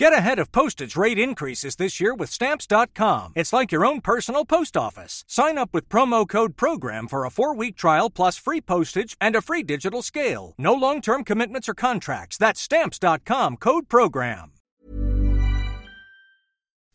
[0.00, 3.34] Get ahead of postage rate increases this year with Stamps.com.
[3.36, 5.24] It's like your own personal post office.
[5.28, 9.36] Sign up with promo code PROGRAM for a four week trial plus free postage and
[9.36, 10.54] a free digital scale.
[10.56, 12.38] No long term commitments or contracts.
[12.38, 14.52] That's Stamps.com code PROGRAM.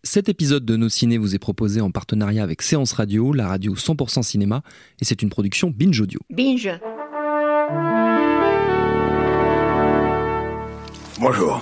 [0.04, 3.76] Cet épisode de Nos Ciné vous est proposé en partenariat avec Séance Radio, la radio
[3.76, 4.64] 100% cinéma,
[5.00, 6.20] et c'est une production Binge Audio.
[6.32, 6.72] Binge.
[11.20, 11.62] Bonjour.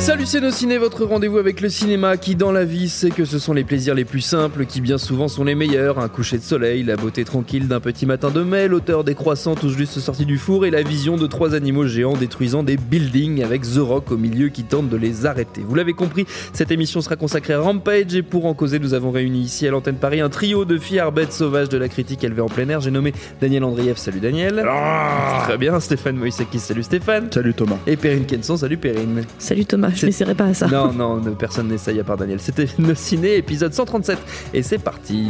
[0.00, 3.26] Salut c'est nos ciné, votre rendez-vous avec le cinéma qui dans la vie sait que
[3.26, 6.38] ce sont les plaisirs les plus simples qui bien souvent sont les meilleurs, un coucher
[6.38, 9.98] de soleil, la beauté tranquille d'un petit matin de mai, l'auteur des croissants tout juste
[9.98, 13.76] sorti du four et la vision de trois animaux géants détruisant des buildings avec The
[13.76, 15.60] Rock au milieu qui tente de les arrêter.
[15.68, 16.24] Vous l'avez compris,
[16.54, 19.70] cette émission sera consacrée à Rampage et pour en causer nous avons réuni ici à
[19.70, 22.80] l'antenne Paris un trio de fiers bêtes sauvages de la critique élevée en plein air.
[22.80, 24.64] J'ai nommé Daniel Andrieff, salut Daniel.
[25.44, 27.30] Très bien, Stéphane Moïsakis, salut Stéphane.
[27.30, 27.76] Salut Thomas.
[27.86, 29.24] Et Perrine Kenson, salut Perrine.
[29.38, 30.66] Salut Thomas, je m'essaierai pas à ça.
[30.66, 32.40] Non, non, personne n'essaye à part Daniel.
[32.40, 34.18] C'était Nos Ciné, épisode 137.
[34.54, 35.28] Et c'est parti.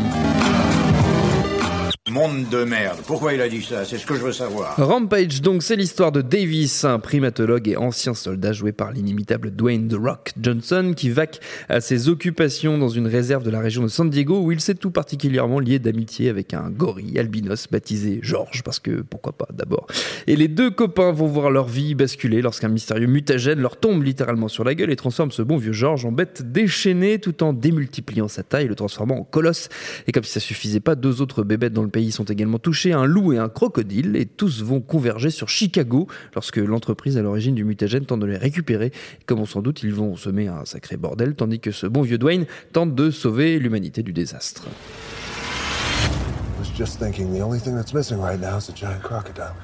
[2.11, 2.99] Monde de merde.
[3.07, 3.85] Pourquoi il a dit ça?
[3.85, 4.75] C'est ce que je veux savoir.
[4.77, 9.87] Rampage, donc, c'est l'histoire de Davis, un primatologue et ancien soldat joué par l'inimitable Dwayne
[9.87, 13.89] The Rock Johnson, qui vaque à ses occupations dans une réserve de la région de
[13.89, 18.65] San Diego, où il s'est tout particulièrement lié d'amitié avec un gorille albinos baptisé George,
[18.65, 19.87] parce que pourquoi pas d'abord.
[20.27, 24.49] Et les deux copains vont voir leur vie basculer lorsqu'un mystérieux mutagène leur tombe littéralement
[24.49, 28.27] sur la gueule et transforme ce bon vieux George en bête déchaînée, tout en démultipliant
[28.27, 29.69] sa taille, le transformant en colosse.
[30.09, 32.93] Et comme si ça suffisait pas, deux autres bébêtes dans le pays sont également touchés,
[32.93, 37.55] un loup et un crocodile, et tous vont converger sur Chicago lorsque l'entreprise à l'origine
[37.55, 38.93] du mutagène tente de les récupérer.
[39.27, 42.19] Comme on s'en doute, ils vont semer un sacré bordel, tandis que ce bon vieux
[42.19, 44.67] Dwayne tente de sauver l'humanité du désastre.
[44.67, 49.55] I was just thinking the only thing that's missing right now is a giant crocodile.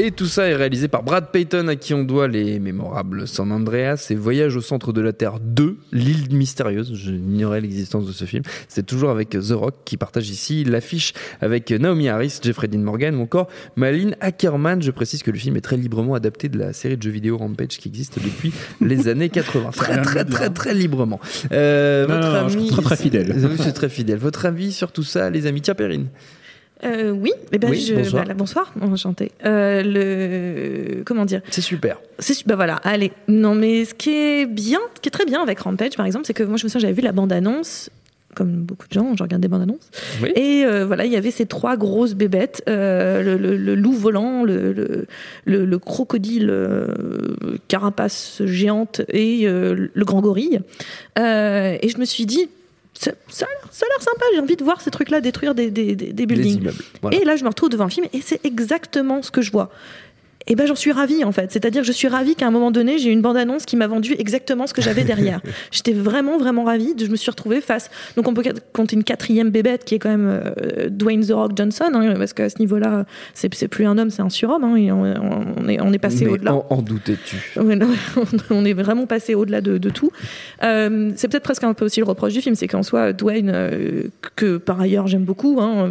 [0.00, 3.50] Et tout ça est réalisé par Brad Payton, à qui on doit les mémorables San
[3.50, 6.94] Andreas et Voyage au centre de la Terre 2, l'île mystérieuse.
[6.94, 8.44] Je ignorais l'existence de ce film.
[8.68, 13.16] C'est toujours avec The Rock qui partage ici l'affiche avec Naomi Harris, Jeffrey Dean Morgan
[13.16, 14.80] ou encore Malin Ackerman.
[14.80, 17.36] Je précise que le film est très librement adapté de la série de jeux vidéo
[17.36, 19.70] Rampage qui existe depuis les années 80.
[19.72, 21.18] Très, très, très, très librement.
[21.50, 22.52] Euh, votre avis...
[22.52, 22.82] je suis très,
[23.72, 24.18] très fidèle.
[24.18, 25.60] Votre avis sur tout ça, les amis?
[25.60, 26.06] Tiens, Perrine.
[26.84, 28.22] Euh, oui, mais ben Oui, je, bonsoir.
[28.22, 29.32] voilà, bonsoir, enchanté.
[29.44, 31.98] Euh, le comment dire C'est super.
[32.20, 33.10] C'est bah voilà, allez.
[33.26, 36.24] Non mais ce qui est bien, ce qui est très bien avec Rampage par exemple,
[36.26, 37.90] c'est que moi je me souviens j'avais vu la bande annonce.
[38.34, 39.90] Comme beaucoup de gens, je regarde des bandes annonces.
[40.22, 40.30] Oui.
[40.36, 43.94] Et euh, voilà, il y avait ces trois grosses bébêtes euh, le, le- le loup
[43.94, 45.06] volant, le, le,
[45.46, 46.86] le- le crocodile euh,
[47.66, 50.60] carapace géante et le grand gorille.
[51.18, 52.48] Euh, et je me suis dit,
[52.98, 55.54] ça, ça a l'air- ça a l'air sympa, j'ai envie de voir ces trucs-là détruire
[55.54, 56.58] des, des, des, buildings.
[56.60, 56.82] immeubles.
[57.00, 57.16] Voilà.
[57.16, 59.70] Et là, je me retrouve devant le film et c'est exactement ce que je vois.
[60.48, 61.52] Et ben j'en suis ravie en fait.
[61.52, 64.14] C'est-à-dire que je suis ravie qu'à un moment donné, j'ai une bande-annonce qui m'a vendu
[64.18, 65.40] exactement ce que j'avais derrière.
[65.70, 66.94] J'étais vraiment vraiment ravie.
[66.94, 67.90] De, je me suis retrouvée face.
[68.16, 68.42] Donc on peut
[68.72, 72.32] compter une quatrième bébête qui est quand même euh, Dwayne the Rock Johnson, hein, parce
[72.32, 73.04] qu'à ce niveau-là,
[73.34, 74.64] c'est plus un homme, c'est un surhomme.
[74.64, 76.54] Hein, et on, on est on est passé au-delà.
[76.54, 77.36] en, en doutais-tu
[78.50, 80.10] on est vraiment passé au-delà de, de tout.
[80.62, 83.50] Euh, c'est peut-être presque un peu aussi le reproche du film, c'est qu'en soi, Dwayne,
[83.54, 84.04] euh,
[84.34, 85.90] que par ailleurs j'aime beaucoup, hein,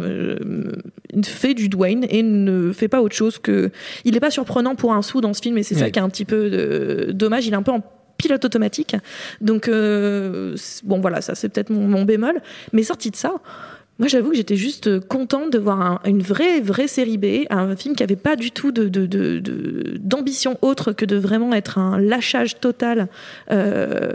[1.24, 3.70] fait du Dwayne et ne fait pas autre chose que.
[4.04, 6.02] Il n'est pas surprenant pour un sou dans ce film, et c'est ça qui est
[6.02, 7.46] un petit peu euh, dommage.
[7.46, 7.82] Il est un peu en
[8.16, 8.96] pilote automatique.
[9.40, 12.40] Donc, euh, bon, voilà, ça c'est peut-être mon, mon bémol.
[12.72, 13.34] Mais sorti de ça.
[13.98, 17.74] Moi, j'avoue que j'étais juste contente de voir un- une vraie, vraie série B, un
[17.74, 21.52] film qui avait pas du tout de, de- de- de- d'ambition autre que de vraiment
[21.52, 23.08] être un lâchage total.
[23.50, 24.12] Euh,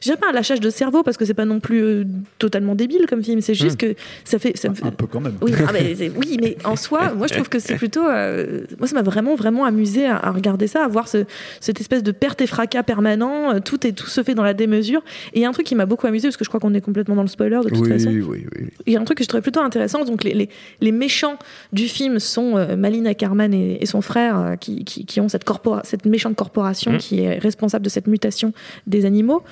[0.00, 2.04] je dirais pas un lâchage de cerveau parce que c'est pas non plus euh,
[2.38, 3.40] totalement débile comme film.
[3.40, 3.94] C'est juste que
[4.24, 5.34] ça fait, ça me fait- Un peu quand même.
[5.42, 8.06] oui, ah, mais oui, mais en soi, moi je trouve que c'est plutôt.
[8.06, 11.24] euh, moi, ça m'a vraiment, vraiment amusé à, à regarder ça, à voir ce-
[11.60, 13.54] cette espèce de perte et fracas permanent.
[13.54, 15.02] euh, Tout, est, tout se fait dans la démesure.
[15.32, 16.74] Et il y a un truc qui m'a beaucoup amusé, parce que je crois qu'on
[16.74, 18.10] est complètement dans le spoiler de toute Oui, façon.
[18.10, 18.68] oui, oui, oui.
[18.86, 20.04] Il y a un truc que je trouvais plutôt intéressant.
[20.04, 20.48] Donc, les, les,
[20.80, 21.38] les méchants
[21.72, 25.28] du film sont euh, Malin Ackerman et, et son frère euh, qui, qui, qui ont
[25.28, 26.98] cette, corpora- cette méchante corporation Mm.
[26.98, 28.52] qui est responsable de cette mutation
[28.86, 29.42] des animaux.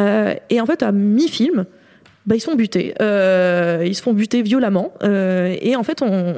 [0.00, 1.66] Euh, et en fait, à mi-film,
[2.26, 2.94] bah, ils sont butés.
[3.00, 4.92] Euh, ils se font buter violemment.
[5.02, 6.34] Euh, et en fait, on,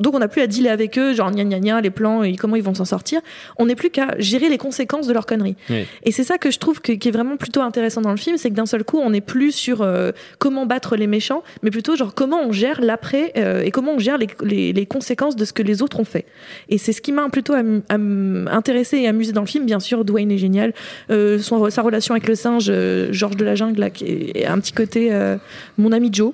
[0.00, 2.36] donc on n'a plus à dealer avec eux, genre gna gna gna, les plans et
[2.36, 3.20] comment ils vont s'en sortir.
[3.58, 5.56] On n'est plus qu'à gérer les conséquences de leur connerie.
[5.70, 5.84] Oui.
[6.04, 8.36] Et c'est ça que je trouve que- qui est vraiment plutôt intéressant dans le film,
[8.38, 11.70] c'est que d'un seul coup, on n'est plus sur euh, comment battre les méchants, mais
[11.70, 15.36] plutôt genre comment on gère l'après euh, et comment on gère les, les- les conséquences
[15.36, 16.26] de ce que les autres ont fait.
[16.68, 19.64] Et c'est ce qui m'a plutôt am- am- intéressé et amusé dans le film.
[19.64, 20.72] Bien sûr, Dwayne est génial.
[21.10, 24.46] Euh, son, sa relation avec le singe, euh, Georges de la Jungle, là, qui est
[24.46, 25.36] un petit côté euh,
[25.78, 26.32] mon ami Joe.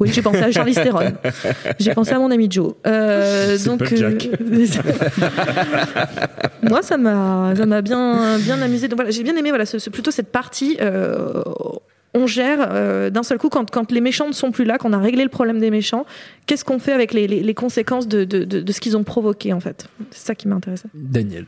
[0.00, 1.12] Oui, j'ai pensé à Charlie Theron.
[1.80, 2.74] J'ai pensé à mon ami Joe.
[2.86, 4.28] Euh, donc, Jack.
[6.62, 8.88] moi, ça m'a, ça m'a bien, bien amusé.
[8.88, 10.76] Donc voilà, j'ai bien aimé voilà, ce- ce- plutôt cette partie.
[10.80, 11.42] euh,
[12.14, 14.92] on gère euh, d'un seul coup quand, quand les méchants ne sont plus là, qu'on
[14.92, 16.06] a réglé le problème des méchants.
[16.46, 19.04] Qu'est-ce qu'on fait avec les, les- les conséquences de, de- de- de ce qu'ils ont
[19.04, 19.86] provoqué en fait?
[20.10, 20.88] C'est ça qui m'intéressait.
[20.94, 21.44] Daniel.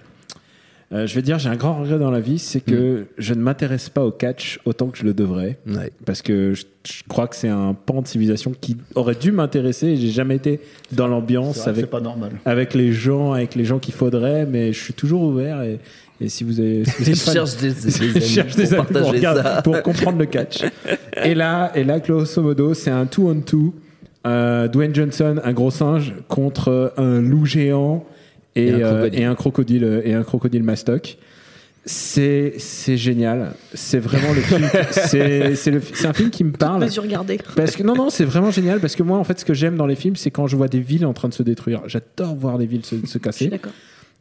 [0.92, 3.40] Euh, je vais dire, j'ai un grand regret dans la vie, c'est que je ne
[3.40, 5.56] m'intéresse pas au catch autant que je le devrais.
[5.68, 5.92] Ouais.
[6.04, 9.86] Parce que je, je crois que c'est un pan de civilisation qui aurait dû m'intéresser.
[9.88, 10.58] et J'ai jamais été
[10.90, 12.32] dans l'ambiance avec, c'est pas normal.
[12.44, 15.62] avec les gens, avec les gens qu'il faudrait, mais je suis toujours ouvert.
[15.62, 15.78] Et,
[16.20, 17.72] et si vous avez, si vous fan- cherche des,
[18.12, 20.64] des cherche regarder- pour comprendre le catch.
[21.22, 23.74] Et là, et là, grosso modo, c'est un two on two.
[24.26, 28.04] Euh, Dwayne Johnson, un gros singe, contre un loup géant
[28.56, 29.20] et, Et un euh, crocodile.
[29.20, 31.18] et un crocodile et un crocodile mastoc.
[31.86, 33.54] C'est c'est génial.
[33.72, 34.68] C'est vraiment le film.
[34.90, 36.84] c'est un film qui me parle.
[36.84, 37.38] Mesure gardée.
[37.56, 39.76] Parce que non, non, c'est vraiment génial parce que moi, en fait, ce que j'aime
[39.76, 41.80] dans les films, c'est quand je vois des villes en train de se détruire.
[41.86, 43.48] J'adore voir des villes se, se Je suis casser.
[43.48, 43.72] d'accord.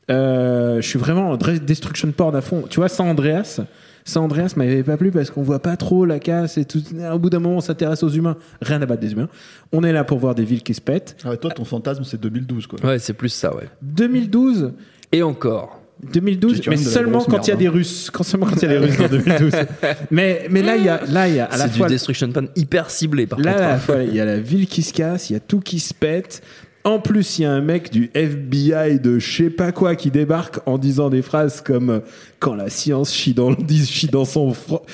[0.10, 2.64] Euh, je suis vraiment en destruction porn à fond.
[2.70, 3.60] Tu vois, San Andreas,
[4.10, 6.82] San Andreas m'avait pas plu parce qu'on voit pas trop la casse et tout.
[7.14, 8.36] Au bout d'un moment, on s'intéresse aux humains.
[8.62, 9.30] Rien à battre des humains.
[9.72, 11.16] On est là pour voir des villes qui se pètent.
[11.24, 12.80] Ah ouais, toi, ton fantasme, c'est 2012, quoi.
[12.84, 13.70] Ouais, c'est plus ça, ouais.
[13.82, 14.74] 2012.
[15.12, 15.80] Et encore.
[16.14, 17.72] 2012, Tu mais seulement quand il y a des hein.
[17.72, 19.52] Russes, quand seulement quand il y a des Russes en 2012.
[20.12, 21.90] Mais mais là il y a là il y a à la C'est du fois
[21.90, 23.64] Destruction Pan hyper ciblé, par Là, contre.
[23.64, 23.80] à la hein.
[23.80, 25.94] fois, il y a la ville qui se casse, il y a tout qui se
[25.94, 26.42] pète.
[26.86, 30.12] En plus, il y a un mec du FBI de je sais pas quoi qui
[30.12, 32.02] débarque en disant des phrases comme
[32.40, 33.54] quand la science chie dans,
[33.86, 34.54] chie dans, son,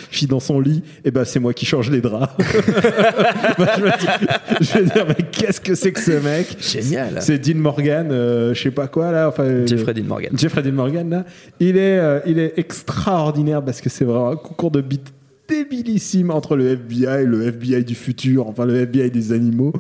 [0.10, 2.34] chie dans son lit, et ben c'est moi qui change les draps.
[2.40, 4.28] Je, me dis-
[4.62, 6.58] je veux dire, mais qu'est-ce que c'est que ce mec?
[6.60, 7.22] Génial.
[7.22, 9.28] C'est Dean Morgan, euh, je sais pas quoi là.
[9.30, 10.32] Enfin, euh, Jeffrey Dean Morgan.
[10.36, 11.26] Jeffrey Dean Morgan, là,
[11.60, 15.12] il est, euh, il est extraordinaire parce que c'est vraiment un concours de beats
[15.48, 19.74] débilissime entre le FBI, le FBI du futur, enfin le FBI des animaux.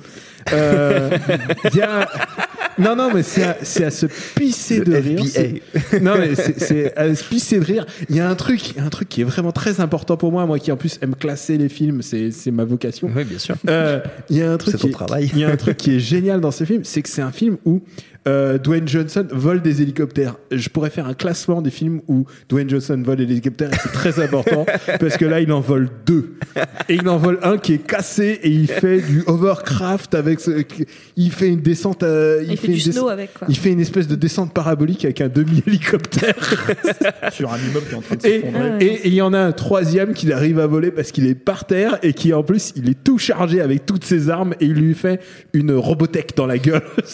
[0.53, 1.17] Euh,
[1.73, 2.07] y a-
[2.77, 3.57] Non, non, mais c'est à,
[3.87, 5.19] à se pisser de Le rire.
[5.25, 5.61] FBI.
[6.01, 7.85] Non, mais c'est- à se pisser de rire.
[8.09, 10.59] Il y a un truc, un truc qui est vraiment très important pour moi, moi
[10.59, 13.09] qui en plus aime classer les films, c'est c'est ma vocation.
[13.15, 13.55] Oui, bien sûr.
[13.69, 15.31] Euh, Il y a un truc C'est ton qui est- travail.
[15.33, 17.31] Il y a un truc qui est génial dans ce film, c'est que c'est un
[17.31, 17.81] film où
[18.27, 20.35] euh, Dwayne Johnson vole des hélicoptères.
[20.51, 23.91] Je pourrais faire un classement des films où Dwayne Johnson vole des hélicoptères et c'est
[23.91, 24.65] très important
[24.99, 26.33] parce que là il en vole deux
[26.89, 30.63] et il en vole un qui est cassé et il fait du overcraft avec ce,
[31.15, 33.47] il fait une descente à- Il, fait une du snow avec quoi.
[33.49, 36.35] il fait une espèce de descente parabolique avec un demi-hélicoptère.
[37.31, 38.77] Sur un immeuble qui est en train de s'effondrer.
[38.85, 41.35] Et- et il y en a un troisième qui arrive à voler parce qu'il est
[41.35, 44.65] par terre et qui en plus il est tout chargé avec toutes ses armes et
[44.65, 45.19] il lui fait
[45.53, 46.81] une robotech dans la gueule.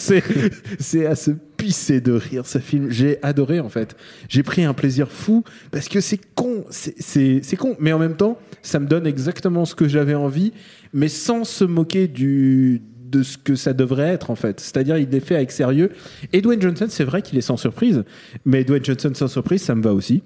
[0.78, 2.90] C'est à se pisser de rire ce film.
[2.90, 3.96] J'ai adoré en fait.
[4.28, 8.38] J'ai pris un plaisir fou parce que c'est con, c'est con, mais en même temps
[8.62, 10.52] ça me donne exactement ce que j'avais envie,
[10.92, 12.82] mais sans se moquer du
[13.12, 14.58] de ce que ça devrait être en fait.
[14.58, 15.90] C'est-à-dire il est fait avec sérieux.
[16.32, 18.02] Et Dwayne Johnson, c'est vrai qu'il est sans surprise,
[18.44, 20.22] mais Dwayne Johnson sans surprise, ça me va aussi,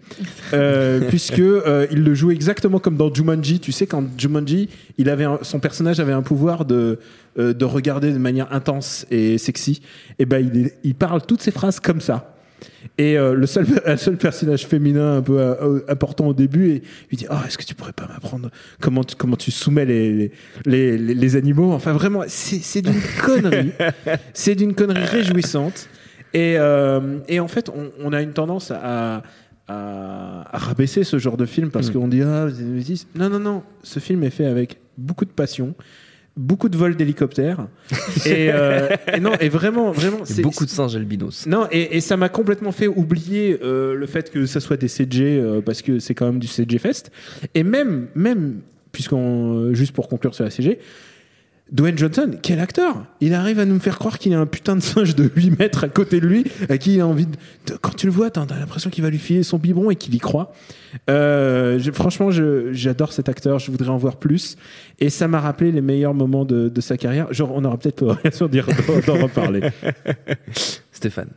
[0.54, 3.60] Euh, puisque euh, il le joue exactement comme dans Jumanji.
[3.60, 6.98] Tu sais quand Jumanji, il avait un- son personnage avait un pouvoir de
[7.38, 9.82] euh, de regarder de manière intense et sexy.
[10.18, 12.35] Et ben il, il parle toutes ces phrases comme ça.
[12.98, 16.82] Et euh, le seul, un seul personnage féminin un peu euh, important au début, et
[17.10, 20.32] lui dit, oh, est-ce que tu pourrais pas m'apprendre comment tu, comment tu soumets les,
[20.64, 21.72] les, les, animaux?
[21.72, 23.72] Enfin, vraiment, c'est d'une connerie.
[24.32, 25.88] c'est d'une connerie réjouissante.
[26.34, 29.22] Et, euh, et en fait, on, on a une tendance à,
[29.68, 32.48] à, à rabaisser ce genre de film parce qu'on dit, ah.
[33.14, 33.62] Non, non, non.
[33.82, 35.74] Ce film est fait avec beaucoup de passion.
[36.36, 37.66] Beaucoup de vols d'hélicoptères
[38.26, 41.46] et, euh, et non et vraiment vraiment c'est beaucoup de singes albinos.
[41.46, 44.88] non, et, et ça m'a complètement fait oublier euh, le fait que ça soit des
[44.88, 47.10] CG euh, parce que c'est quand même du CG Fest.
[47.54, 48.60] Et même, même
[48.92, 50.78] puisqu'on, juste pour conclure sur la CG,
[51.72, 54.80] Dwayne Johnson, quel acteur Il arrive à nous faire croire qu'il a un putain de
[54.80, 57.32] singe de 8 mètres à côté de lui, à qui il a envie de...
[57.66, 60.14] de- quand tu le vois, t'as l'impression qu'il va lui filer son biberon et qu'il
[60.14, 60.52] y croit.
[61.10, 64.56] Euh, franchement, je- j'adore cet acteur, je voudrais en voir plus.
[65.00, 67.32] Et ça m'a rappelé les meilleurs moments de, de sa carrière.
[67.34, 69.60] Genre, on aura peut-être l'occasion d'en d'en reparler.
[70.92, 71.28] Stéphane.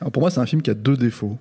[0.00, 1.38] Alors, pour moi, c'est un film qui a deux défauts.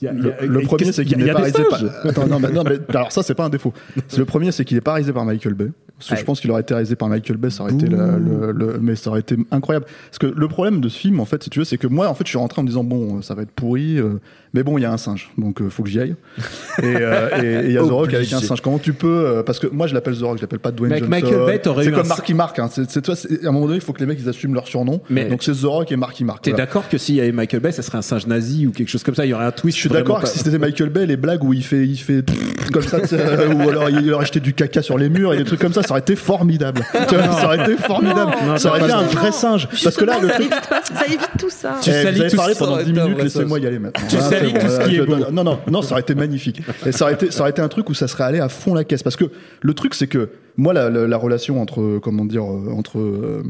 [0.00, 1.78] Il y a- il y Le, a- le premier, c'est qu'il n'est pas réalisé par.
[1.80, 3.72] singes Attends, non, mais, non, mais alors ça, c'est pas un défaut.
[4.08, 5.66] C'est le premier, c'est qu'il n'est pas réalisé par Michael Bay.
[6.00, 8.16] Parce que je pense qu'il aurait été réalisé par Michael Bay, ça aurait été la-
[8.18, 9.86] le, le- mais ça aurait été incroyable.
[10.06, 12.08] Parce que le problème de ce film, en fait, si tu veux, c'est que moi,
[12.08, 14.14] en fait, je suis rentré en me disant bon, ça va être pourri, euh,
[14.54, 16.14] mais bon, il y a un singe, donc euh, faut que j'y aille.
[16.82, 17.28] et euh,
[17.62, 18.60] et- il y a The Rock avec un singe.
[18.62, 20.92] Comment tu peux euh, Parce que moi, je l'appelle The Rock, je l'appelle pas Dwayne
[20.94, 21.08] Johnson.
[21.10, 22.58] Michael Bay, t'aurais C'est comme Marky Mark.
[22.58, 22.68] Hein.
[22.70, 25.00] C'est, toi, à un moment donné, il faut que les mecs ils assument leur surnom.
[25.10, 26.42] Mais- donc c'est The Rock et Marky Mark.
[26.42, 26.66] T'es voilà.
[26.66, 29.02] d'accord que s'il y avait Michael Bay, ça serait un singe nazi ou quelque chose
[29.02, 29.26] comme ça?
[29.26, 29.76] Il y aurait un twist.
[29.76, 32.24] Je suis d'accord que si c'était Michael Bay, les blagues où il fait, il fait
[32.72, 35.44] comme ça, euh, ou alors il aurait jeté du caca sur les murs et des
[35.44, 36.84] trucs comme ça, ça aurait été formidable.
[37.08, 38.32] Tu vois, ça aurait été formidable.
[38.46, 39.68] Non, ça aurait non, été un vrai singe.
[39.82, 40.50] Parce que là, le ça truc.
[40.94, 41.76] ça évite tout ça.
[41.82, 43.78] Tu Eh, vous avez parlé pendant ça 10 aurait été un minutes, laissez-moi y aller
[43.78, 44.06] maintenant.
[44.08, 45.16] Tu Ah, salis tout ce qui est beau.
[45.32, 46.62] Non, non, non, ça aurait été magnifique.
[46.86, 48.72] Et ça aurait été, ça aurait été un truc où ça serait allé à fond
[48.74, 49.02] la caisse.
[49.02, 49.24] Parce que
[49.60, 52.98] le truc, c'est que moi, la, la- la relation entre, comment dire, euh, entre.
[52.98, 53.42] euh,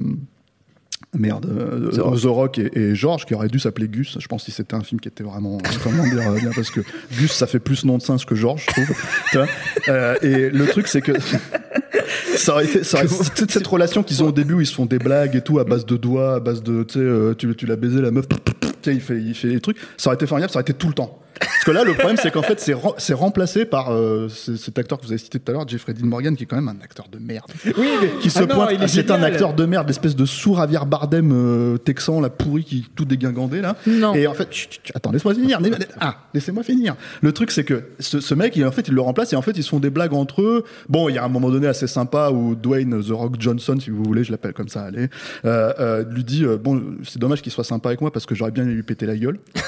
[1.13, 2.21] Merde, euh, The Rock.
[2.21, 4.17] The Rock et, et George, qui aurait dû s'appeler Gus.
[4.21, 6.51] Je pense que si c'était un film qui était vraiment, euh, comment dire, euh, bien,
[6.55, 6.83] parce que
[7.19, 8.97] Gus, ça fait plus nom de singe que George, je trouve.
[9.33, 9.47] Tu vois
[9.89, 11.11] Euh, et le truc, c'est que
[12.41, 14.75] ça aurait été, ça aurait- toute cette relation qu'ils ont au début où ils se
[14.75, 17.35] font des blagues et tout à base de doigts, à base de, tu sais, euh,
[17.35, 18.37] tu, tu l'as baisé la meuf, tu
[18.83, 19.77] sais, il fait, il fait des trucs.
[19.97, 21.21] Ça aurait été formidable, ça aurait été tout le temps.
[21.61, 22.59] Parce que là, le problème, c'est qu'en fait,
[22.97, 26.07] c'est remplacé par euh, cet acteur que vous avez cité tout à l'heure, Jeffrey Dean
[26.07, 27.51] Morgan, qui est quand même un acteur de merde.
[27.77, 30.57] Oui, mais Qui se Ah pointe, ah, c'est un acteur de merde, l'espèce de sourd
[30.57, 33.77] Javier Bardem euh, texan, la pourri qui tout dégingandé là.
[33.87, 34.15] Non.
[34.15, 35.61] Et en fait, chut, chut, attends, laisse-moi finir.
[36.01, 36.97] Ah, laissez-moi finir.
[37.21, 39.43] Le truc, c'est que ce, ce mec, il, en fait, il le remplace et en
[39.43, 40.65] fait, ils se font des blagues entre eux.
[40.89, 43.91] Bon, il y a un moment donné assez sympa où Dwayne The Rock Johnson, si
[43.91, 45.09] vous voulez, je l'appelle comme ça, allez,
[45.45, 48.35] euh, euh, lui dit euh, bon, c'est dommage qu'il soit sympa avec moi parce que
[48.35, 49.39] j'aurais bien lui péter la gueule.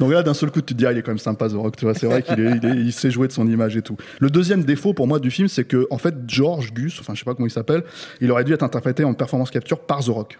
[0.00, 1.52] Donc là, d'un seul coup, tu te dis, ah, il est quand même sympa, The
[1.52, 3.76] Rock, tu vois, c'est vrai qu'il est, il, est- il sait jouer de son image
[3.76, 3.96] et tout.
[4.18, 7.18] Le deuxième défaut pour moi du film, c'est que, en fait, George Gus, enfin, je
[7.20, 7.84] sais pas comment il s'appelle,
[8.22, 10.38] il aurait dû être interprété en performance capture par The Rock.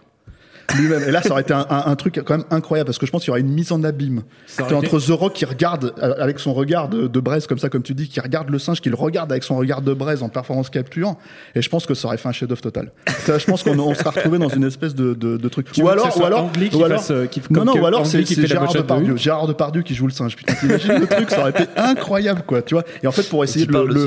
[0.77, 1.03] Lui-même.
[1.07, 3.11] Et là, ça aurait été un, un- un truc quand même incroyable parce que je
[3.11, 4.23] pense qu'il y aurait une mise en abîme.
[4.47, 7.57] T'es aurait entre The Rock qui regarde euh, avec son regard de, de braise, comme
[7.59, 9.93] ça, comme tu dis, qui regarde le singe, qui le regarde avec son regard de
[9.93, 11.15] braise en performance capture.
[11.55, 12.91] Et je pense que ça aurait fait un chef-d'œuvre total.
[13.25, 15.67] Ça, je pense qu'on on sera retrouvé dans une espèce de, de, de truc.
[15.79, 19.15] Ou alors, ou alors, ou alors- fasse, euh, qui- non, ou alors c'est Gérard Depardieu.
[19.17, 20.35] Gérard Depardieu qui joue le singe.
[20.35, 22.83] Putain, t'imagines le truc, ça aurait été incroyable, quoi, tu vois.
[23.03, 24.05] Et en fait, pour essayer de le, le-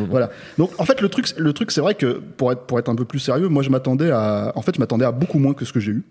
[0.00, 0.30] le- voilà.
[0.58, 2.94] Donc, en fait, le truc, le truc, c'est vrai que pour être, pour être un
[2.94, 5.64] peu plus sérieux, moi, je m'attendais à, en fait, je m'attendais à beaucoup moins que
[5.64, 6.03] ce que j'ai eu.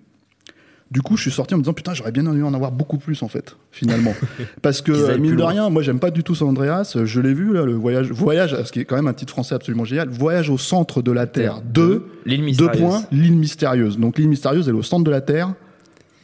[0.93, 2.99] Du coup, je suis sorti en me disant putain, j'aurais bien aimé en avoir beaucoup
[2.99, 4.13] plus en fait, finalement.
[4.61, 6.95] Parce que aillent mine de rien, moi j'aime pas du tout San Andreas.
[7.03, 9.55] Je l'ai vu là, le voyage, voyage, ce qui est quand même un titre français
[9.55, 10.09] absolument génial.
[10.09, 11.61] Voyage au centre de la Terre.
[11.65, 13.97] Deux, L'île deux points, l'île mystérieuse.
[13.97, 15.55] Donc l'île mystérieuse, elle est au centre de la Terre.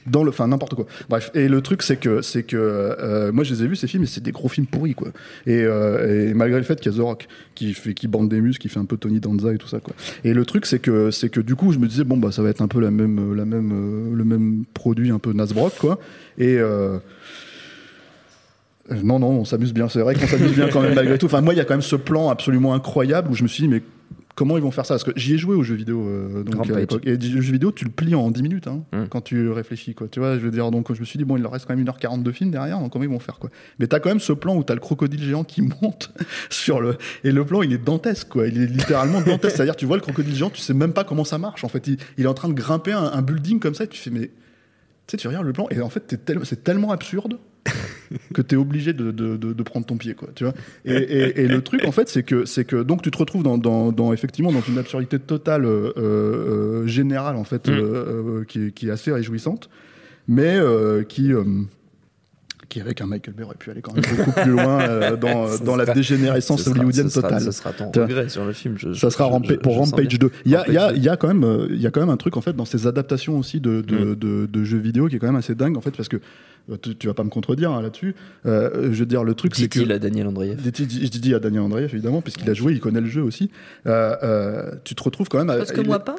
[0.10, 0.86] Dans le, enfin n'importe quoi.
[1.10, 3.88] Bref, et le truc c'est que c'est que euh, moi je les ai vus ces
[3.88, 5.10] films et c'est des gros films pourris quoi.
[5.46, 8.42] Et, euh, malgré le fait qu'il y a The Rock qui fait qui bande des
[8.42, 9.94] muscles, qui fait un peu Tony Danza et tout ça quoi.
[10.24, 12.42] Et le truc c'est que c'est que du coup je me disais bon bah ça
[12.42, 15.78] va être un peu la même la même euh, le même produit un peu Nasbrock
[15.78, 16.00] quoi.
[16.38, 16.98] Et euh,
[18.92, 19.90] euh, non, non, on s'amuse bien.
[19.90, 21.28] C'est vrai qu'on s'amuse bien quand même malgré tout.
[21.28, 23.64] Enfin, moi, il y a quand même ce plan absolument incroyable où je me suis
[23.64, 23.82] dit, mais
[24.36, 24.94] comment ils vont faire ça?
[24.96, 26.02] Parce que j'y ai joué aux jeux vidéo.
[26.08, 27.02] euh, donc, à l'époque.
[27.06, 29.06] et les jeux vidéo, tu le plies en 10 minutes hein, Mm.
[29.10, 29.94] quand tu réfléchis.
[29.96, 30.08] Quoi.
[30.10, 31.76] Tu vois, je veux dire, donc je me suis dit, bon, il leur reste quand
[31.76, 33.50] même 1h40 de film derrière, donc comment ils vont faire quoi?
[33.80, 36.14] Mais t'as quand même ce plan où t'as le crocodile géant qui monte
[36.50, 36.98] sur le.
[37.24, 38.48] Et le plan, il est dantesque, quoi.
[38.48, 39.56] Il est littéralement dantesque.
[39.58, 41.64] C'est-à-dire, tu vois le crocodile géant, tu sais même pas comment ça marche.
[41.64, 43.88] En fait, il, il est en train de grimper un, un building comme ça, et
[43.88, 44.32] tu fais, mais.
[45.08, 47.40] Tu sais, tu regardes le plan, et en fait, tel- c'est tellement absurde
[48.34, 50.54] que tu es obligé de, de, de, de prendre ton pied quoi tu vois
[50.86, 53.44] et, et, et le truc en fait c'est que c'est que donc tu te retrouves
[53.44, 57.72] dans, dans, dans effectivement dans une absurdité totale euh, euh, générale en fait Mm.
[57.74, 59.70] euh, qui, est, qui est assez réjouissante
[60.28, 60.58] mais
[61.08, 61.32] qui
[62.68, 65.58] qui avec un Michael Bay aurait pu aller quand même beaucoup plus loin euh, dans,
[65.58, 68.76] dans la dégénérescence hollywoodienne totale Ce sera ton regret sur le film.
[68.78, 70.18] je- ça je- sera je- pour Rampage bien.
[70.20, 70.32] 2.
[70.46, 72.18] Il y a, y, a, y a quand même, euh, y a quand même un
[72.18, 75.20] truc en fait dans ces adaptations aussi de, de, de, de jeux vidéo qui est
[75.20, 76.18] quand même assez dingue en fait parce que
[76.78, 78.16] tu, tu vas pas me contredire hein, là-dessus.
[78.46, 80.58] Euh, je veux dire le truc c'est que Dit-il à Daniel Andreev.
[80.64, 80.70] Je
[81.20, 83.50] dis à Daniel Andreev évidemment puisqu'il a joué, il connaît le jeu aussi.
[83.88, 85.50] Euh, euh, tu te retrouves quand même.
[85.50, 86.16] à- Parce que il- moi pas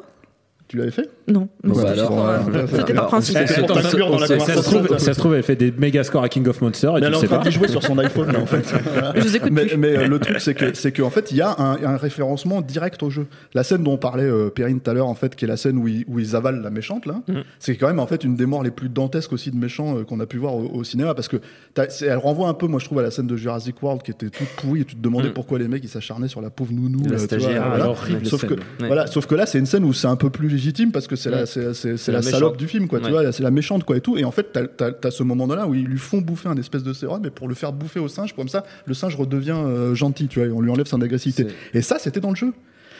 [0.71, 1.09] Tu l'avais fait?
[1.27, 1.49] Non.
[1.65, 4.61] Bon, bah alors, C'était la Ça, se conversation.
[4.61, 6.99] trouve, ça se trouve, elle fait des méga scores à King of Monsters et Mais
[7.01, 7.49] tu elle est en train pas.
[7.49, 8.63] jouer sur son iPhone là, en fait.
[9.15, 9.75] Je vous écoute mais, plus.
[9.75, 12.61] mais, euh, le truc c'est que c'est qu'en fait il y a un, un référencement
[12.61, 13.27] direct au jeu.
[13.53, 15.77] La scène dont parlait euh, Perrine tout à l'heure en fait, qui est la scène
[15.77, 17.43] où ils, où ils avalent la méchante là, Mhm.
[17.59, 20.03] c'est quand même en fait une des morts les plus dantesques aussi de méchants euh,
[20.05, 21.35] qu'on a pu voir au, au cinéma parce que
[21.75, 24.29] elle renvoie un peu moi je trouve à la scène de Jurassic World qui était
[24.29, 25.33] toute pourrie et tu te demandais Mhm.
[25.33, 27.03] pourquoi les mecs ils s'acharnaient sur la pauvre nounou.
[27.09, 27.83] La stagiaire, voilà.
[27.83, 28.59] alors, horrible Sauf que scène.
[28.79, 28.87] Ouais.
[28.87, 31.15] voilà, sauf que là c'est une scène où c'est un peu plus légitime parce que
[31.15, 34.17] c'est la, c'est, salope du film quoi, tu vois, c'est la méchante quoi et tout.
[34.17, 37.21] Et en fait t'as, ce moment-là où ils lui font bouffer un espèce de sérum,
[37.23, 40.39] mais pour le faire bouffer au singe, comme ça le singe redevient euh, gentil, tu
[40.39, 41.47] vois, et on lui enlève son agressivité.
[41.73, 42.53] Et ça c'était dans le jeu.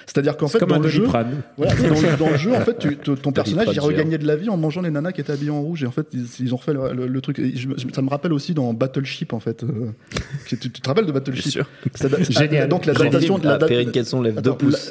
[0.05, 1.03] C'est-à-dire qu'en fait, Comme dans un le jeu,
[1.57, 4.27] voilà, dans, le- dans le jeu, en fait, tu- ton ton personnage, il regagnait de
[4.27, 5.83] la vie en mangeant les nanas qui étaient habillées en rouge.
[5.83, 7.39] Et en fait, ils, ils ont refait le, le- le truc.
[7.39, 9.63] Et je me- ça me rappelle aussi dans Battleship, en fait.
[9.63, 9.91] euh,
[10.47, 11.65] tu, tu te rappelles de Battleship sûr.
[11.95, 12.69] C'est- Génial.
[12.69, 13.57] Donc l'adaptation de la Ah,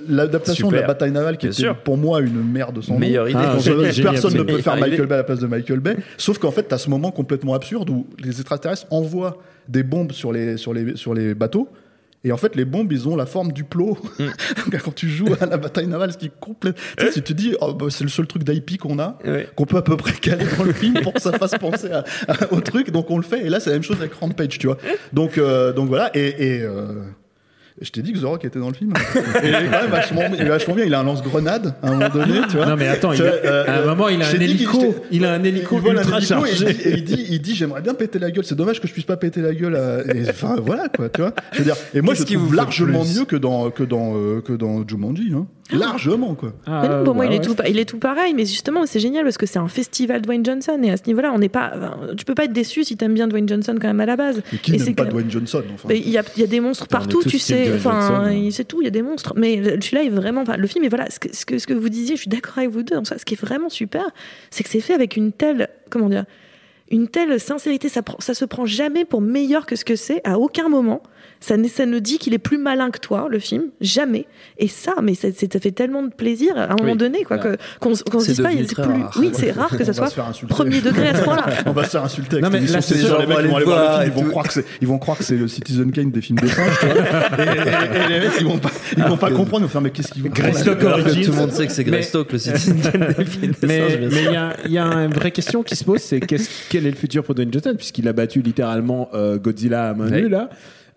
[0.09, 1.77] L'adaptation de la bataille navale qui sûr.
[1.79, 2.99] pour moi une merde sans nom.
[3.01, 3.39] Meilleure idée.
[3.41, 4.77] Ah, génial, personne ne peut faire.
[4.91, 5.97] Michael Bay à la place de Michael Bay.
[6.17, 9.39] Sauf qu'en fait, tu as ce moment complètement absurde où les extraterrestres envoient
[9.69, 11.69] des bombes sur les, sur les, sur les bateaux.
[12.23, 13.97] Et en fait, les bombes, ils ont la forme du plot.
[14.19, 14.27] Mm.
[14.85, 16.77] Quand tu joues à la bataille navale, ce qui est complète.
[16.99, 19.49] Tu sais, tu te dis, oh, bah, c'est le seul truc d'IP qu'on a, Ouais.
[19.57, 22.05] qu'on peut à peu près caler dans le film pour que ça fasse penser à-
[22.29, 22.91] à- au truc.
[22.91, 23.47] Donc on le fait.
[23.47, 24.77] Et là, c'est la même chose avec Rampage, tu vois.
[25.13, 26.11] Donc, euh, donc voilà.
[26.15, 26.57] Et.
[26.57, 27.05] et, euh,
[27.83, 28.93] je t'ai dit que The Rock était dans le film.
[29.43, 30.85] Il est quand même vachement, il est vachement bien.
[30.85, 32.67] Il a un lance-grenade à un moment donné, tu vois.
[32.67, 35.17] Non mais attends, il a- euh, à un moment il a je un hélico, je
[35.17, 36.75] il a un hélico il vole un ultra hélico et il chargé.
[36.75, 38.45] dit, et il dit, il dit, j'aimerais bien péter la gueule.
[38.45, 39.77] C'est dommage que je puisse pas péter la gueule.
[39.77, 41.33] à- et Enfin voilà quoi, tu vois.
[41.53, 44.15] Je veux dire, et moi je Qu'est-ce qui trouve largement mieux que dans que dans
[44.15, 45.47] euh, que dans Jumanji, hein.
[45.73, 46.53] Largement quoi.
[46.67, 48.87] Ah, Mais non, pour moi, bah il, est tout, il est tout pareil, mais justement,
[48.87, 51.49] c'est génial parce que c'est un festival Dwayne Johnson et à ce niveau-là, on n'est
[51.49, 54.07] pas, enfin, tu peux pas être déçu si t'aimes bien Dwayne Johnson quand même à
[54.07, 54.43] la base.
[54.53, 55.89] Et qui Et n'aime c'est pas que- Dwayne Johnson enfin.
[55.89, 57.73] Mais Il y, a, il y a des monstres partout, tu sais.
[57.75, 58.31] Enfin, hein.
[58.33, 59.35] il- c'est tout, il y a des monstres.
[59.37, 60.43] Mais le- celui-là est vraiment.
[60.43, 62.31] Enfin, le film, et voilà, ce que, ce, que, ce que vous disiez, je suis
[62.31, 62.95] d'accord avec vous deux.
[62.97, 63.19] dans ça.
[63.19, 64.05] Ce qui est vraiment super,
[64.51, 65.69] c'est que c'est fait avec une telle.
[65.91, 66.25] Comment dire
[66.91, 67.89] Une telle sincérité.
[67.89, 71.03] Ça, prend- ça se prend jamais pour meilleur que ce que c'est, à aucun moment.
[71.43, 73.65] Ça, ne- ça ne dit qu'il est plus malin que toi, le film.
[73.81, 74.27] Jamais.
[74.59, 77.57] Et ça, mais ça, ça fait tellement de plaisir à un moment donné, quoi, que,
[77.81, 79.03] qu'on, s- qu'on se dise pas, très plus.
[79.03, 79.17] rare.
[79.19, 80.55] Oui, c'est rare que ça On va soit se faire insulter.
[80.55, 81.47] premier degré à ce point-là.
[81.67, 83.57] On va se faire insulter avec Non, mais là, C'est les gens, les mecs vont
[83.57, 85.49] aller voir le film, ils vont croire que c'est, ils vont croire que c'est le
[85.49, 86.95] Citizen Kane des films de singes, tu vois.
[87.39, 89.81] Et, et- et les mecs, ils vont pas, ils vont pas comprendre, ils vont faire,
[89.81, 91.25] mais qu'est-ce qu'ils vont Greystock comprendre Origins.
[91.25, 93.99] tout le monde sait que c'est Greystock, le Citizen Kane des films de Mais singes,
[94.13, 96.51] mais il y a, il y a une vraie question qui se pose, c'est qu'est-ce-
[96.69, 100.11] quel est le futur pour Dwayne Johnson puisqu'il a battu littéralement euh, Godzilla à main
[100.11, 100.23] Ouais.
[100.23, 100.51] nue là.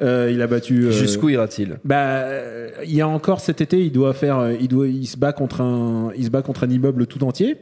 [0.04, 0.86] Euh, il a battu.
[0.86, 1.80] euh, Jusqu'où ira-t-il?
[1.86, 5.08] Bah, euh, il y a encore cet été, il doit faire, euh, il doit, il
[5.08, 7.56] se bat contre un, il se bat contre un immeuble tout entier.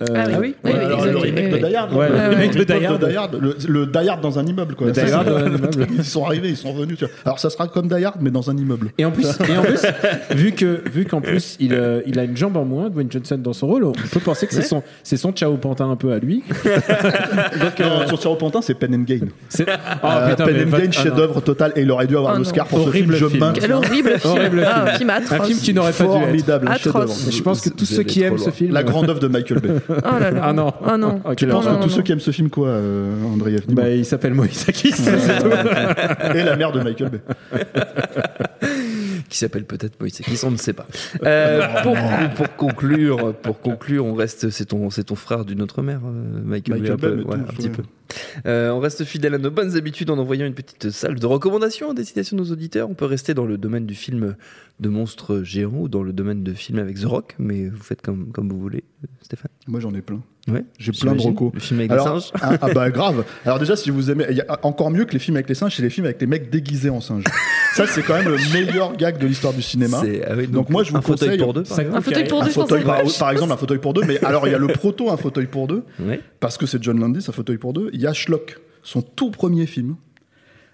[0.00, 0.34] Euh, Ah oui.
[0.40, 1.68] oui Oui, oui, alors, le remake de Oui, oui.
[1.68, 1.92] Die Hard.
[1.94, 3.08] Ouais, le remake de Die Hard.
[3.08, 4.86] Die Hard, le, le Die Hard dans un immeuble, quoi.
[4.88, 5.86] Le Die Hard dans un immeuble.
[5.98, 7.14] Ils sont arrivés, ils sont revenus, tu vois.
[7.24, 8.88] Alors, ça sera comme Die Hard, mais dans un immeuble.
[8.98, 9.82] Et en plus, et en plus,
[10.34, 13.38] vu que, vu qu'en plus, il, euh, il a une jambe en moins, Dwayne Johnson
[13.38, 16.12] dans son rôle, on peut penser que c'est son, c'est son Ciao Pantin un peu
[16.12, 16.42] à lui.
[17.60, 19.26] Donc, euh, sur Thierry Pantin, c'est Pen and Gain.
[19.48, 21.02] C'est, oh, Euh, putain, Pen and va- Gain, ah, non.
[21.04, 22.70] chef-d'œuvre total, et il aurait dû avoir Oh, l'Oscar non.
[22.78, 23.12] pour ce film.
[23.12, 23.26] Je.
[23.54, 24.62] Quel horrible film.
[24.66, 25.40] Ah, un film atroce.
[25.40, 26.20] Un film qui n'aurait pas dû être.
[26.22, 27.14] Formidable, chef-d'œuvre.
[27.30, 28.72] Je pense que tous ceux qui aiment ce film.
[28.72, 29.68] La grande œuvre de Michael Bay.
[29.88, 30.40] Oh là là.
[30.44, 30.72] Ah non.
[30.80, 31.20] Oh non.
[31.38, 31.96] Je pense non, que tous non.
[31.96, 33.62] ceux qui aiment ce film, quoi, euh, Andreev.
[33.68, 34.92] Bah, il s'appelle Moïse Akis.
[34.92, 35.48] c'est tout.
[36.36, 37.20] Et la mère de Michael Bay.
[39.28, 40.86] qui s'appelle peut-être Moïse Akis, on ne sait pas.
[41.24, 41.96] Euh, pour,
[42.36, 46.40] pour conclure, pour conclure, on reste, c'est ton, c'est ton frère d'une autre mère, euh,
[46.44, 47.82] Michael, Michael Bay, un, peu, Bay, mais ouais, tout, un petit peu.
[48.46, 51.90] Euh, on reste fidèle à nos bonnes habitudes en envoyant une petite salle de recommandations
[51.90, 52.90] à destination de nos auditeurs.
[52.90, 54.36] On peut rester dans le domaine du film
[54.80, 58.02] de monstres géants ou dans le domaine de film avec The Rock, mais vous faites
[58.02, 58.82] comme, comme vous voulez,
[59.22, 59.50] Stéphane.
[59.68, 60.20] Moi, j'en ai plein.
[60.48, 61.52] Ouais, J'ai plein de recos.
[61.54, 62.32] Le film avec Alors, les singes.
[62.40, 63.24] ah, ah bah grave.
[63.44, 65.54] Alors déjà, si vous aimez, il y a encore mieux que les films avec les
[65.54, 67.22] singes, c'est les films avec les mecs déguisés en singes.
[67.74, 70.02] Ça, c'est quand même le meilleur gag de l'histoire du cinéma.
[70.26, 71.62] Ah oui, Donc moi, je vous un fauteuil pour deux.
[71.62, 71.78] par.
[71.78, 74.02] Un fauteuil pour deux, fauteuil, par, par exemple, un fauteuil pour deux.
[74.04, 76.20] Mais alors, il y a le proto, un fauteuil pour deux, Ouais.
[76.42, 77.88] Parce que c'est John Landis, un fauteuil pour deux.
[77.94, 79.96] Il y a Schlock, son tout premier film,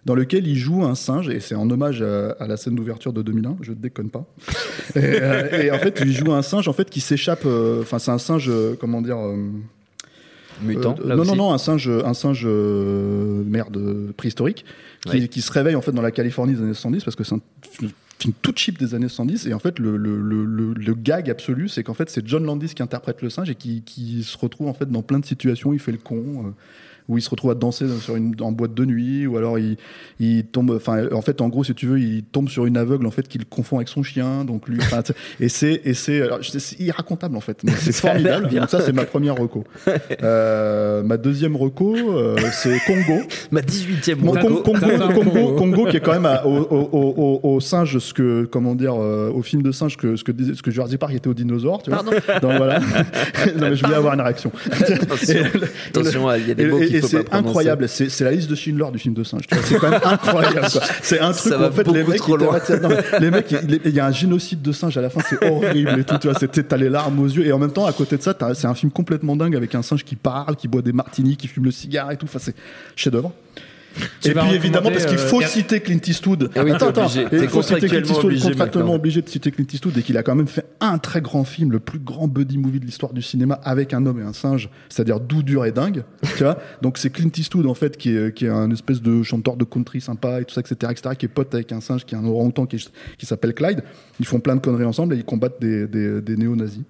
[0.06, 3.12] dans lequel il joue un singe, et c'est en hommage à, à la scène d'ouverture
[3.12, 4.24] de 2001, je ne déconne pas.
[4.96, 7.42] Et, euh, et en fait, il joue un singe en fait qui s'échappe.
[7.44, 9.18] euh, Enfin, c'est un singe, euh, comment dire.
[10.62, 10.96] Mutant.
[11.04, 11.30] là non, aussi.
[11.30, 14.64] non, non, un singe, un singe merde préhistorique
[15.06, 15.28] qui, Ouais.
[15.28, 17.40] qui se réveille en fait dans la Californie des années 70 parce que c'est un
[18.18, 21.68] film tout cheap des années 70 et en fait le, le, le, le- gag absolu
[21.68, 24.68] c'est qu'en fait c'est John Landis qui interprète le singe et qui, qui se retrouve
[24.68, 25.72] en fait dans plein de situations.
[25.72, 26.50] Il fait le con euh,
[27.08, 29.76] où il se retrouve à danser sur une, en boîte de nuit, ou alors il,
[30.20, 33.06] il tombe, enfin, en fait, en gros, si tu veux, il tombe sur une aveugle,
[33.06, 34.78] en fait, qu'il confond avec son chien, donc lui,
[35.40, 36.22] et c'est, et c'est,
[36.78, 38.48] irracontable, en fait, c'est formidable.
[38.48, 38.60] bien.
[38.60, 39.64] Donc ça, c'est ma première reco.
[40.22, 43.20] Euh, ma deuxième reco, euh, c'est Congo.
[43.50, 44.48] Ma 18e Bon, reco.
[44.62, 45.54] Con- Congo, Congo, Congo.
[45.54, 48.74] Congo, qui est quand même à- au, au, au, au- au singe, ce que, comment
[48.74, 51.34] dire, euh, au film de singe, que, ce que, ce que Jurassic Park était aux
[51.34, 52.02] dinosaures, tu vois.
[52.02, 52.10] Pardon.
[52.42, 52.80] Donc voilà.
[52.80, 52.86] non,
[53.70, 54.50] mais je voulais avoir une réaction.
[54.70, 55.40] Attention,
[55.90, 58.90] attention, il y a des mots qu'il et c'est incroyable, c'est la liste de Schindler
[58.92, 59.42] du film de singe.
[59.64, 60.66] C'est quand même incroyable.
[61.02, 62.88] C'est un truc où en fait les mecs, non,
[63.20, 66.04] les mecs, il y a un génocide de singes à la fin, c'est horrible et
[66.04, 66.18] tout.
[66.18, 68.36] Tu vois, t'as les larmes aux yeux et en même temps à côté de ça,
[68.54, 71.48] c'est un film complètement dingue avec un singe qui parle, qui boit des martinis, qui
[71.48, 72.26] fume le cigare et tout.
[72.26, 72.54] Enfin, c'est
[72.96, 73.32] chef-d'œuvre.
[74.20, 76.50] Tu Et puis évidemment, parce qu'il faut euh, citer Clint Eastwood.
[76.54, 77.08] Ah oui, attends, attends.
[77.32, 78.94] il faut citer Clint contractuellement Eastwood, obligé contractuellement maintenant.
[78.94, 81.72] obligé de citer Clint Eastwood et qu'il a quand même fait un très grand film,
[81.72, 84.70] le plus grand buddy movie de l'histoire du cinéma avec un homme et un singe,
[84.88, 86.04] c'est-à-dire doux, dur et dingue.
[86.36, 89.22] tu vois Donc c'est Clint Eastwood en fait qui est, qui est un espèce de
[89.22, 92.04] chanteur de country sympa et tout ça, etc., etc., qui est pote avec un singe
[92.04, 92.84] qui est un orang-outan qui,
[93.16, 93.82] qui s'appelle Clyde.
[94.20, 96.82] Ils font plein de conneries ensemble et ils combattent des, des, des néo-nazis.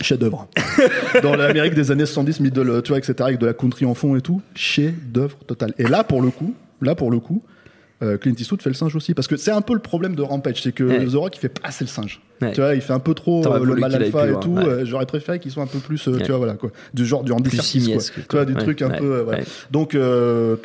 [0.00, 0.48] Chef-d'œuvre.
[1.22, 4.16] Dans l'Amérique des années 70, middle, tu vois, etc., avec de la country en fond
[4.16, 4.40] et tout.
[4.54, 5.74] Chef-d'œuvre total.
[5.78, 7.42] Et là, pour le coup, là, pour le coup,
[8.02, 9.14] euh, Clint Eastwood fait le singe aussi.
[9.14, 11.06] Parce que c'est un peu le problème de Rampage, c'est que Ouais.
[11.06, 12.20] The Rock, il fait pas assez le singe.
[12.42, 12.52] Ouais.
[12.52, 14.50] Tu vois, il fait un peu trop euh, le mal alpha et loin, tout.
[14.52, 14.64] ouais.
[14.66, 16.70] Euh, J'aurais préféré qu'il soit un peu plus, euh, tu vois, voilà, quoi.
[16.94, 18.02] Du genre du Andy Serkis, quoi.
[18.02, 19.42] Tu vois, du truc un peu, euh, voilà.
[19.70, 20.56] Donc, euh,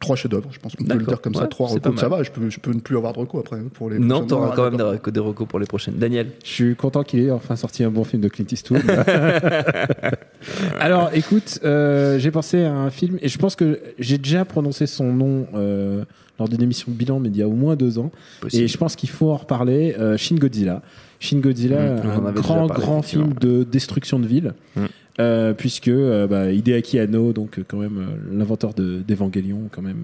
[0.00, 1.46] trois, chefs-d'œuvre, je pense qu'on peut le dire comme ça.
[1.46, 3.90] Trois pas ça va, je peux, je peux ne plus avoir de recours après pour
[3.90, 4.94] les Non, t'auras Ah, quand même des, d'accord.
[4.94, 5.94] reco- des recours pour les prochaines.
[5.94, 8.82] Daniel Je suis content qu'il ait enfin sorti un bon film de Clint Eastwood.
[10.80, 14.86] Alors, écoute, euh, j'ai pensé à un film et je pense que j'ai déjà prononcé
[14.86, 16.04] son nom euh,
[16.38, 18.10] lors d'une émission bilan, mais il y a au moins deux ans.
[18.40, 18.62] Possible.
[18.64, 19.94] Et je pense qu'il faut en reparler.
[19.98, 20.82] Euh, Shin Godzilla.
[21.18, 24.54] Shin Godzilla, Mmh, en un grand, parlé, grand film de destruction de ville.
[24.76, 24.80] Mmh.
[25.20, 29.82] Euh, puisque euh, bah, Hideaki Anno, donc euh, quand même euh, l'inventeur de- d'Evangelion, quand
[29.82, 29.98] même,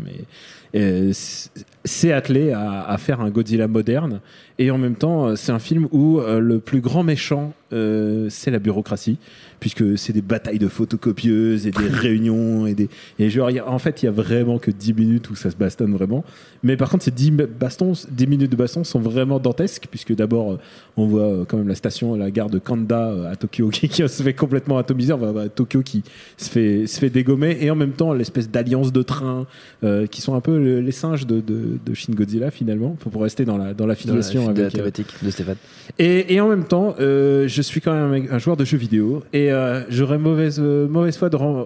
[1.84, 4.20] s'est attelé à, à faire un Godzilla moderne.
[4.58, 9.18] Et en même temps, c'est un film où le plus grand méchant, c'est la bureaucratie,
[9.60, 13.68] puisque c'est des batailles de photocopieuses et des réunions et des et genre, y a-
[13.70, 16.24] en fait, il y a vraiment que 10 minutes où ça se bastonne vraiment.
[16.62, 20.58] Mais par contre, ces 10 bastons, 10 minutes de baston sont vraiment dantesques, puisque d'abord,
[20.96, 24.22] on voit quand même la station, la gare de Kanda à Tokyo qui, qui se
[24.22, 25.05] fait complètement atomiser.
[25.12, 26.02] Enfin, bah, Tokyo qui
[26.36, 27.56] se fait, se fait dégommer.
[27.60, 29.46] Et en même temps, l'espèce d'alliance de trains
[29.84, 33.12] euh, qui sont un peu le- les singes de, de, de Shin Godzilla finalement, pour,
[33.12, 35.56] pour rester dans la, dans la filiation de la avec, euh, thématique de Stéphane.
[35.98, 39.22] et, et en même temps, euh, je suis quand même un, joueur de jeux vidéo
[39.32, 41.64] et euh, j'aurais mauvaise, euh, mauvaise foi de, ram-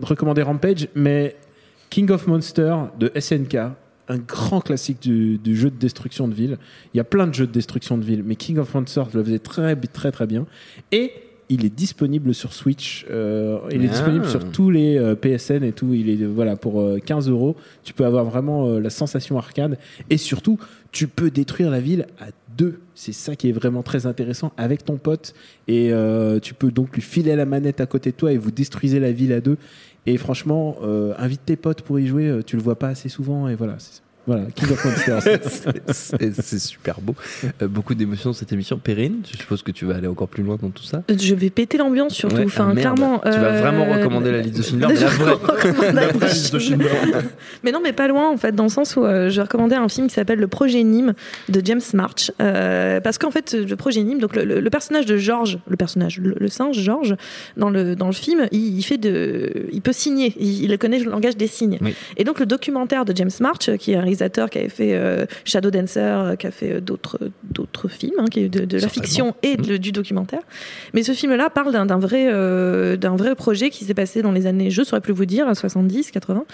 [0.00, 1.36] de recommander Rampage, mais
[1.90, 3.56] King of Monster de SNK,
[4.08, 6.58] un grand classique du, du jeu de destruction de ville.
[6.92, 9.22] Il y a plein de jeux de destruction de ville, mais King of Monster le
[9.22, 10.46] faisait très, très, très bien.
[10.90, 11.12] Et
[11.52, 13.06] il est disponible sur Switch.
[13.10, 13.92] euh, il est Ah.
[13.92, 15.92] disponible sur tous les euh, PSN et tout.
[15.94, 17.56] Il est euh, voilà pour euh, 15 euros.
[17.84, 19.78] Tu peux avoir vraiment la sensation arcade
[20.10, 20.58] et surtout
[20.92, 22.80] tu peux détruire la ville à deux.
[22.94, 25.34] C'est ça qui est vraiment très intéressant avec ton pote
[25.68, 25.90] et
[26.42, 29.10] tu peux donc lui filer la manette à côté de toi et vous détruisez la
[29.12, 29.56] ville à deux.
[30.06, 30.76] Et franchement,
[31.18, 32.40] invite tes potes pour y jouer.
[32.44, 33.76] Tu le vois pas assez souvent et voilà.
[33.78, 35.22] c'est- Voilà, King of Monsters.
[35.92, 37.14] C'est- super beau.
[37.60, 38.78] Euh, beaucoup d'émotions cette émission.
[38.78, 41.02] Perrine, je suppose que tu vas aller encore plus loin dans tout ça.
[41.08, 42.36] Je vais péter l'ambiance surtout.
[42.36, 43.18] Ouais, enfin, ah, clairement.
[43.24, 45.32] Tu vas vraiment recommander la liste de Schindler, mais la vraie.
[45.32, 46.88] Recommandation vraie liste de Schindler.
[47.64, 49.88] mais non, mais pas loin en fait, dans le sens où euh, je recommandais un
[49.88, 51.14] film qui s'appelle Le Projet Nîmes
[51.48, 55.06] de James March, Euh, parce qu'en fait, le Projet Nîmes, donc le, le- le personnage
[55.06, 57.16] de George, le personnage, le, le singe George,
[57.56, 60.98] dans le dans le film, il, il fait de, il peut signer, il, il connaît
[60.98, 61.78] le langage des signes.
[61.80, 61.94] Oui.
[62.16, 64.94] Et donc le documentaire de James March, euh, qui est un réalisateur qui avait fait
[64.94, 67.18] euh, Shadow Dancer, euh, qui a fait euh, d'autres
[67.50, 70.40] d'autres films, hein, qui est de, de la fiction et de- du documentaire.
[70.94, 74.46] Mais ce film-là parle d'un vrai, euh, d'un vrai projet qui s'est passé dans les
[74.46, 76.44] années, je saurais plus vous dire, 70, 80,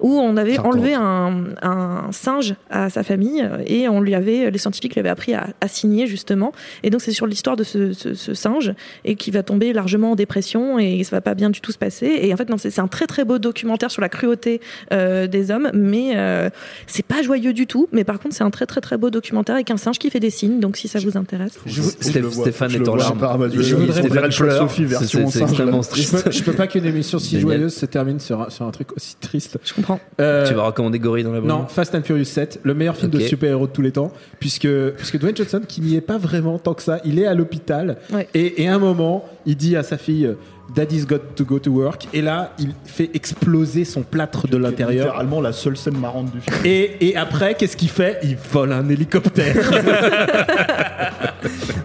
[0.00, 0.66] où on avait 50.
[0.74, 5.08] enlevé un, un singe à sa famille et on lui avait, les scientifiques lui avaient
[5.08, 6.52] appris à, à signer justement.
[6.82, 8.72] Et donc c'est sur l'histoire de ce, ce- ce singe
[9.04, 11.78] et qui va tomber largement en dépression et ça va pas bien du tout se
[11.78, 12.18] passer.
[12.22, 14.60] Et en fait non, c'est c'est un très très beau documentaire sur la cruauté
[14.92, 16.50] euh, des hommes, mais euh,
[16.86, 17.88] c'est pas joyeux du tout.
[17.92, 20.20] Mais par contre c'est un très très très beau documentaire avec un singe qui fait
[20.20, 20.60] des signes.
[20.60, 21.52] Donc si ça vous intéresse.
[21.66, 23.50] Je- Stéph- je Stéphane je est le en larmes.
[23.52, 24.30] Je- voudrais.
[24.30, 25.50] Sophie version singe.
[25.56, 28.70] Je peux, je peux pas qu'une émission si joyeuse se termine sur un, sur un
[28.70, 29.58] truc aussi triste.
[29.64, 30.00] Je comprends.
[30.20, 32.96] Euh, Tu vas recommander Gorille dans la brume Non, Fast and Furious 7, le meilleur
[32.96, 36.18] film de super-héros de tous les temps, puisque, puisque Dwayne Johnson, qui n'y est pas
[36.18, 38.28] vraiment tant que ça, il est à l'hôpital, Ouais.
[38.34, 40.34] et, et à un moment, il dit à sa fille, euh,
[40.74, 45.06] Daddy's got to go to work, et là, il fait exploser son plâtre de l'intérieur.
[45.06, 46.56] Littéralement la seule scène marrante du film.
[46.64, 48.18] Et, et après, qu'est-ce qu'il fait?
[48.22, 49.56] Il vole un hélicoptère.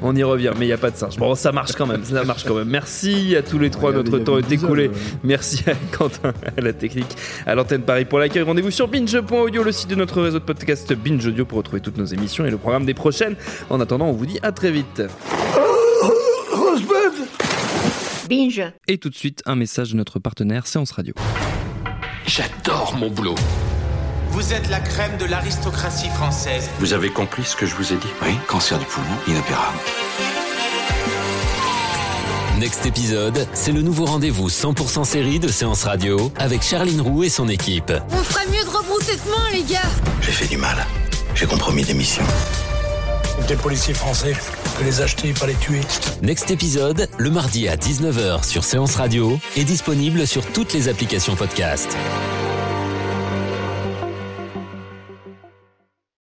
[0.02, 1.16] On y revient, mais il n'y a pas de singe.
[1.18, 2.68] Bon, ça marche quand même, ça marche quand même.
[2.68, 4.92] Merci à tous les trois, Il y a- notre temps est écoulé.
[5.24, 7.16] Merci à Quentin, à la technique,
[7.46, 8.44] à l'antenne Paris pour l'accueil.
[8.44, 11.98] Rendez-vous sur binge.audio, le site de notre réseau de podcast Binge Audio pour retrouver toutes
[11.98, 13.36] nos émissions et le programme des prochaines.
[13.70, 15.02] En attendant, on vous dit à très vite.
[18.28, 18.64] Binge.
[18.88, 21.14] Et tout de suite, un message de notre partenaire Séance Radio.
[22.26, 23.36] J'adore mon boulot.
[24.30, 26.70] Vous êtes la crème de l'aristocratie française.
[26.80, 28.08] Vous avez compris ce que je vous ai dit?
[28.24, 29.78] Oui, cancer du poumon, inopérable.
[32.60, 37.30] Next épisode, c'est le nouveau rendez-vous 100% série de Séance Radio avec Charline Roux et
[37.30, 37.92] son équipe.
[38.10, 39.82] On ferait mieux de rebrousser chemin, les gars.
[40.22, 40.78] J'ai fait du mal.
[41.36, 42.24] J'ai compromis des missions.
[43.48, 44.34] Des policiers français,
[44.74, 45.82] que les acheter, pas les tuer.
[46.22, 51.36] Next épisode, le mardi à 19h sur Séance Radio est disponible sur toutes les applications
[51.36, 51.96] podcast.